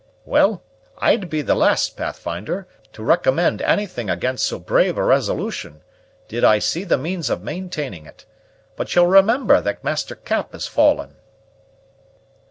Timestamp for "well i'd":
0.25-1.29